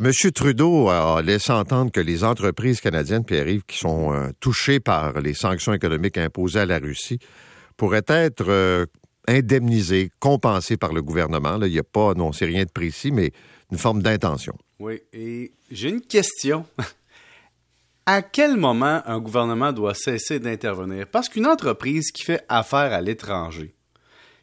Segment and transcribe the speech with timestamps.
[0.00, 0.10] M.
[0.34, 5.34] Trudeau a laissé entendre que les entreprises canadiennes, Pierre-Yves, qui sont euh, touchées par les
[5.34, 7.20] sanctions économiques imposées à la Russie,
[7.76, 8.86] pourraient être euh,
[9.28, 11.58] indemnisées, compensées par le gouvernement.
[11.58, 13.30] Là, il n'y a pas, non, c'est rien de précis, mais
[13.70, 14.54] une forme d'intention.
[14.80, 16.66] Oui, et j'ai une question.
[18.06, 21.06] à quel moment un gouvernement doit cesser d'intervenir?
[21.06, 23.76] Parce qu'une entreprise qui fait affaire à l'étranger,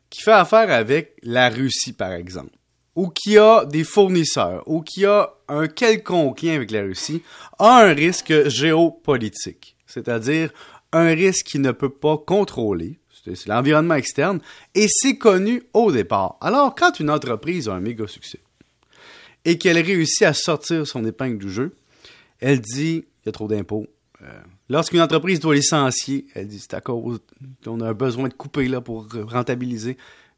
[0.09, 2.51] qui fait affaire avec la Russie, par exemple,
[2.95, 7.21] ou qui a des fournisseurs, ou qui a un quelconque lien avec la Russie,
[7.59, 10.51] a un risque géopolitique, c'est-à-dire
[10.91, 14.39] un risque qu'il ne peut pas contrôler, c'est l'environnement externe,
[14.75, 16.37] et c'est connu au départ.
[16.41, 18.39] Alors, quand une entreprise a un méga succès,
[19.45, 21.75] et qu'elle réussit à sortir son épingle du jeu,
[22.39, 23.87] elle dit, il y a trop d'impôts.
[24.21, 27.19] Euh, lorsqu'une entreprise doit licencier, elle dit, c'est à cause
[27.63, 29.97] qu'on a besoin de couper là pour rentabiliser.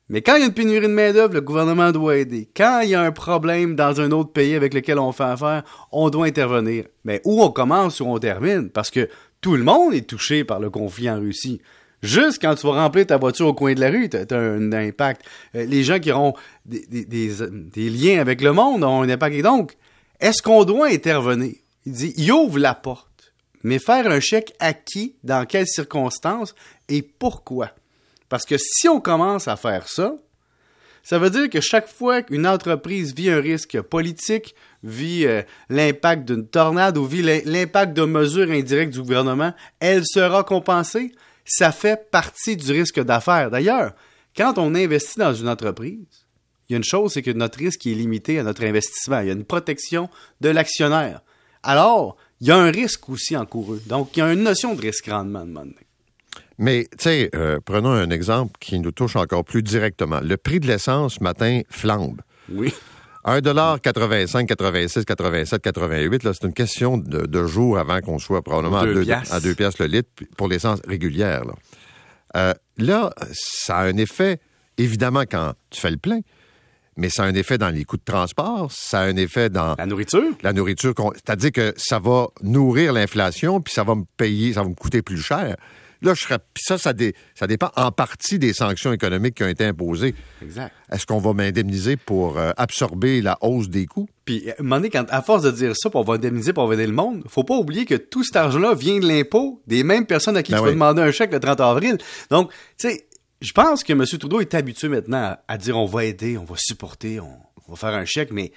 [0.09, 2.49] Mais quand il y a une pénurie de main-d'œuvre, le gouvernement doit aider.
[2.55, 5.63] Quand il y a un problème dans un autre pays avec lequel on fait affaire,
[5.91, 6.85] on doit intervenir.
[7.05, 8.69] Mais où on commence ou on termine?
[8.69, 9.09] Parce que
[9.41, 11.61] tout le monde est touché par le conflit en Russie.
[12.03, 14.73] Juste quand tu vas remplir ta voiture au coin de la rue, tu as un
[14.73, 15.21] impact.
[15.55, 16.33] Euh, les gens qui auront
[16.65, 16.79] des,
[17.75, 19.35] liens avec le monde ont un impact.
[19.37, 19.77] Et donc,
[20.19, 21.53] est-ce qu'on doit intervenir?
[21.85, 23.33] Il dit, il ouvre la porte.
[23.63, 26.53] Mais faire un chèque à qui, dans quelles circonstances
[26.89, 27.69] et pourquoi?
[28.33, 30.15] Parce que si on commence à faire ça,
[31.03, 36.25] ça veut dire que chaque fois qu'une entreprise vit un risque politique, vit euh, l'impact
[36.25, 41.11] d'une tornade ou vit l'impact de mesures indirectes du gouvernement, elle sera compensée.
[41.45, 43.51] Ça fait partie du risque d'affaires.
[43.51, 43.93] D'ailleurs,
[44.35, 46.25] quand on investit dans une entreprise,
[46.67, 49.19] il y a une chose, c'est que notre risque est limité à notre investissement.
[49.19, 50.09] Il y a une protection
[50.41, 51.21] de l'actionnaire.
[51.61, 53.77] Alors, il y a un risque aussi encouru.
[53.85, 55.75] Donc, il y a une notion de risque-rendement de monnaie.
[56.57, 60.19] Mais, tu sais, euh, prenons un exemple qui nous touche encore plus directement.
[60.21, 62.21] Le prix de l'essence, ce matin, flambe.
[62.51, 62.73] Oui.
[63.25, 68.79] 1,85 86, 87, 88, là, c'est une question de, de jours avant qu'on soit probablement
[68.79, 71.45] à 2 à deux piastres le litre pour l'essence régulière.
[71.45, 71.53] Là.
[72.35, 74.39] Euh, là, ça a un effet,
[74.77, 76.19] évidemment, quand tu fais le plein,
[76.97, 79.75] mais ça a un effet dans les coûts de transport, ça a un effet dans...
[79.77, 80.31] La nourriture?
[80.41, 84.69] La nourriture, c'est-à-dire que ça va nourrir l'inflation, puis ça va me payer, ça va
[84.69, 85.55] me coûter plus cher.
[86.03, 86.93] Là, je serais, ça, ça,
[87.33, 90.13] ça, dépend en partie des sanctions économiques qui ont été imposées.
[90.41, 90.73] Exact.
[90.91, 94.09] Est-ce qu'on va m'indemniser pour euh, absorber la hausse des coûts?
[94.25, 94.55] Puis, à
[94.91, 97.45] quand, à force de dire ça, pour on va indemniser pour aider le monde, faut
[97.45, 100.57] pas oublier que tout cet argent-là vient de l'impôt des mêmes personnes à qui ben
[100.57, 101.97] tu vas demander un chèque le 30 avril.
[102.29, 103.07] Donc, tu sais,
[103.43, 104.05] je pense que M.
[104.05, 107.37] Trudeau est habitué maintenant à, dire on va aider, on va supporter, on,
[107.67, 108.53] on va faire un chèque, mais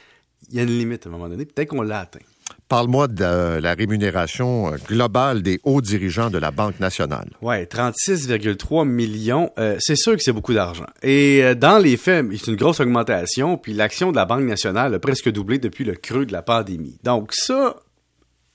[0.49, 1.45] il y a une limite à un moment donné.
[1.45, 2.21] Peut-être qu'on l'a atteint.
[2.69, 7.31] Parle-moi de la rémunération globale des hauts dirigeants de la Banque nationale.
[7.43, 9.51] Oui, 36,3 millions.
[9.59, 10.87] Euh, c'est sûr que c'est beaucoup d'argent.
[11.03, 14.95] Et euh, dans les faits, c'est une grosse augmentation, puis l'action de la Banque nationale
[14.95, 16.99] a presque doublé depuis le creux de la pandémie.
[17.03, 17.77] Donc ça,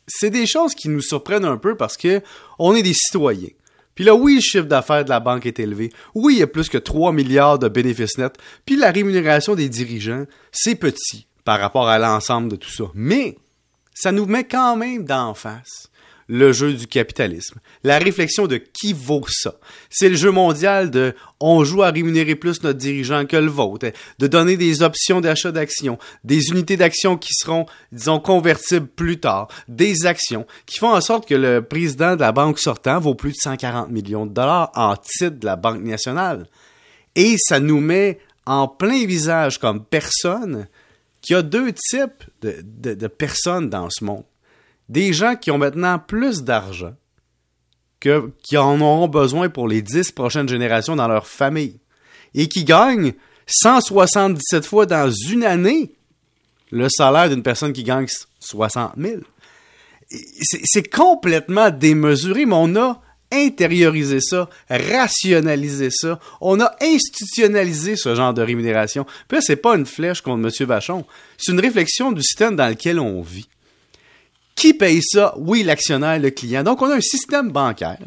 [0.08, 2.22] c'est des choses qui nous surprennent un peu parce que
[2.60, 3.50] on est des citoyens.
[4.02, 5.92] Puis là, oui, le chiffre d'affaires de la banque est élevé.
[6.16, 8.36] Oui, il y a plus que 3 milliards de bénéfices nets.
[8.66, 12.86] Puis la rémunération des dirigeants, c'est petit par rapport à l'ensemble de tout ça.
[12.96, 13.38] Mais
[13.94, 15.91] ça nous met quand même d'en face
[16.32, 17.60] le jeu du capitalisme.
[17.84, 19.56] La réflexion de qui vaut ça?
[19.90, 23.92] C'est le jeu mondial de on joue à rémunérer plus notre dirigeant que le vôtre,
[24.18, 29.50] de donner des options d'achat d'actions, des unités d'actions qui seront, disons, convertibles plus tard,
[29.68, 33.32] des actions qui font en sorte que le président de la banque sortant vaut plus
[33.32, 36.48] de 140 millions de dollars en titre de la Banque nationale.
[37.16, 40.68] Et ça nous met en plein visage comme personne
[41.22, 44.24] qu'il y a deux types de, personnes dans ce monde.
[44.90, 46.94] Des gens qui ont maintenant plus d'argent
[48.00, 51.80] que, qui en auront besoin pour les dix prochaines générations dans leur famille
[52.34, 53.14] et qui gagnent
[53.48, 55.94] 177 fois dans une année
[56.72, 58.08] le salaire d'une personne qui gagne
[58.40, 59.22] 60 000.
[60.66, 66.20] C'est complètement démesuré, mais on a intérioriser ça, rationaliser ça.
[66.42, 69.06] On a institutionnalisé ce genre de rémunération.
[69.28, 70.68] Puis là, c'est pas une flèche contre M.
[70.68, 71.06] Vachon.
[71.38, 73.48] C'est une réflexion du système dans lequel on vit.
[74.56, 75.34] Qui paye ça?
[75.38, 76.64] Oui, l'actionnaire, le client.
[76.64, 77.98] Donc, on a un système bancaire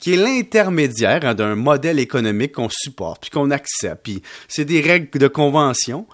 [0.00, 4.02] qui est l'intermédiaire hein, d'un modèle économique qu'on supporte, puis qu'on accepte.
[4.04, 6.06] Puis c'est des règles de convention.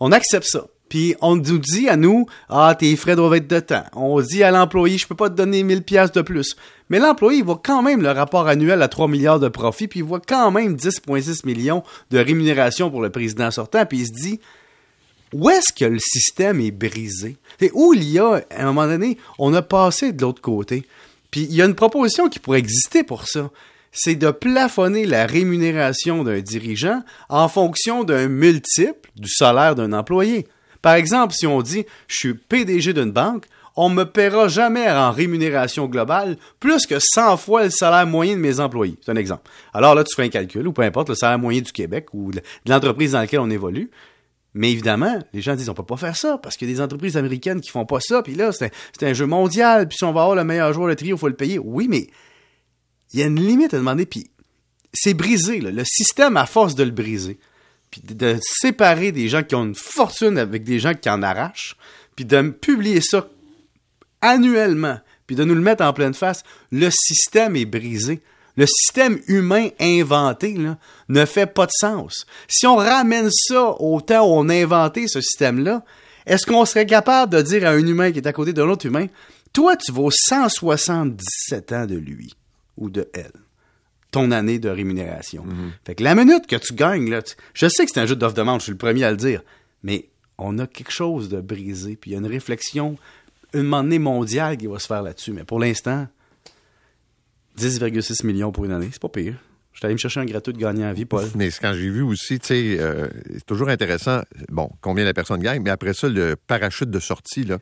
[0.00, 0.66] On accepte ça.
[0.88, 3.84] Puis on nous dit à nous, ah, tes frais doivent être de temps.
[3.94, 6.56] On dit à l'employé, je peux pas te donner 1000 pièces de plus.
[6.88, 10.00] Mais l'employé, il voit quand même le rapport annuel à 3 milliards de profit, puis
[10.00, 14.12] il voit quand même 10,6 millions de rémunération pour le président sortant, puis il se
[14.12, 14.40] dit,
[15.32, 17.36] où est-ce que le système est brisé?
[17.60, 20.84] Et où il y a, à un moment donné, on a passé de l'autre côté.
[21.30, 23.50] Puis il y a une proposition qui pourrait exister pour ça.
[23.92, 30.46] C'est de plafonner la rémunération d'un dirigeant en fonction d'un multiple du salaire d'un employé.
[30.82, 33.46] Par exemple, si on dit je suis PDG d'une banque,
[33.76, 38.40] on me paiera jamais en rémunération globale plus que 100 fois le salaire moyen de
[38.40, 38.96] mes employés.
[39.02, 39.50] C'est un exemple.
[39.74, 42.30] Alors là, tu fais un calcul, ou peu importe, le salaire moyen du Québec ou
[42.32, 43.90] de l'entreprise dans laquelle on évolue.
[44.56, 46.80] Mais évidemment, les gens disent on peut pas faire ça parce qu'il y a des
[46.80, 48.22] entreprises américaines qui font pas ça.
[48.22, 48.72] Puis là, c'est
[49.02, 49.86] un, jeu mondial.
[49.86, 51.58] Puis si on va avoir le meilleur joueur de trio, il faut le payer.
[51.58, 52.06] Oui, mais
[53.12, 54.06] il y a une limite à demander.
[54.06, 54.30] Puis
[54.94, 55.60] c'est brisé.
[55.60, 57.38] Le système, à force de le briser,
[57.90, 61.76] puis de séparer des gens qui ont une fortune avec des gens qui en arrachent,
[62.16, 63.28] puis de publier ça
[64.22, 68.22] annuellement, puis de nous le mettre en pleine face, le système est brisé.
[68.56, 70.56] Le système humain inventé
[71.08, 72.26] ne fait pas de sens.
[72.48, 75.84] Si on ramène ça au temps où on a inventé ce système-là,
[76.24, 78.86] est-ce qu'on serait capable de dire à un humain qui est à côté d'un autre
[78.86, 79.06] humain,
[79.52, 82.34] toi, tu vaux 177 ans de lui
[82.76, 83.32] ou de elle,
[84.10, 85.44] ton année de rémunération.
[85.46, 85.70] Mm-hmm.
[85.86, 87.22] Fait que la minute que tu gagnes, là,
[87.54, 89.42] je sais que c'est un jeu d'offre-demande, je suis le premier à le dire,
[89.82, 92.98] mais on a quelque chose de brisé, puis il y a une réflexion
[93.54, 95.32] une monnaie mondiale qui va se faire là-dessus.
[95.32, 96.06] Mais pour l'instant,
[97.58, 99.34] 10,6 millions pour une année, c'est pas pire.
[99.72, 101.26] Je suis allé me chercher un gratuit de gagnant à vie, Paul.
[101.34, 105.40] Mais quand j'ai vu aussi, tu sais, euh, c'est toujours intéressant, bon, combien la personne
[105.40, 107.58] gagne, mais après ça, le parachute de sortie, là,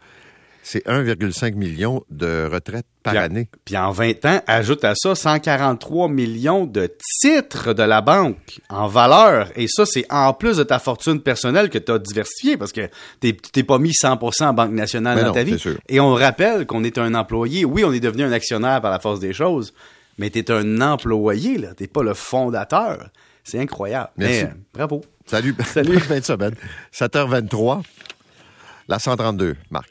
[0.64, 3.50] c'est 1,5 million de retraites par année.
[3.66, 6.90] Puis en 20 ans, ajoute à ça 143 millions de
[7.20, 9.50] titres de la banque en valeur.
[9.56, 12.88] Et ça, c'est en plus de ta fortune personnelle que tu as diversifié parce que
[13.20, 15.62] tu t'es pas mis 100% en Banque nationale dans ta vie.
[15.90, 17.66] Et on rappelle qu'on est un employé.
[17.66, 19.75] Oui, on est devenu un actionnaire par la force des choses,
[20.16, 21.75] mais tu es un employé, là.
[21.75, 23.11] T'es pas le fondateur.
[23.43, 24.11] C'est incroyable.
[24.16, 24.44] Merci.
[24.44, 25.05] Mais, bravo.
[25.26, 25.55] Salut.
[25.66, 25.99] Salut.
[26.93, 27.82] 7h23.
[28.88, 29.82] La 132, Marc.